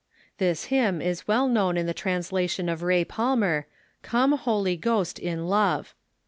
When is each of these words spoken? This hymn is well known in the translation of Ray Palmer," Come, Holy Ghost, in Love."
This 0.39 0.63
hymn 0.73 0.99
is 0.99 1.27
well 1.27 1.47
known 1.47 1.77
in 1.77 1.85
the 1.85 1.93
translation 1.93 2.69
of 2.69 2.81
Ray 2.81 3.05
Palmer," 3.05 3.67
Come, 4.01 4.31
Holy 4.31 4.75
Ghost, 4.75 5.19
in 5.19 5.45
Love." 5.45 5.93